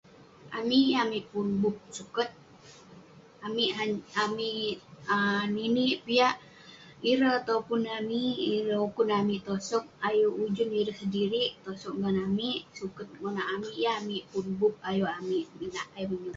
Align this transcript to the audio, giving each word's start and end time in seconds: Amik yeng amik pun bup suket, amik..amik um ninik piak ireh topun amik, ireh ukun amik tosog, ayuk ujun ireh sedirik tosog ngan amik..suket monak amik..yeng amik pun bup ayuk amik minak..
Amik 0.57 0.85
yeng 0.89 1.01
amik 1.05 1.25
pun 1.31 1.47
bup 1.61 1.77
suket, 1.97 2.29
amik..amik 3.45 4.75
um 5.13 5.43
ninik 5.55 5.95
piak 6.05 6.35
ireh 7.11 7.37
topun 7.47 7.83
amik, 7.99 8.37
ireh 8.55 8.81
ukun 8.87 9.09
amik 9.19 9.41
tosog, 9.47 9.85
ayuk 10.07 10.35
ujun 10.43 10.71
ireh 10.79 10.97
sedirik 11.01 11.51
tosog 11.65 11.95
ngan 12.01 12.17
amik..suket 12.27 13.07
monak 13.21 13.47
amik..yeng 13.53 13.97
amik 14.01 14.23
pun 14.31 14.45
bup 14.59 14.75
ayuk 14.89 15.11
amik 15.19 15.45
minak.. 15.59 15.87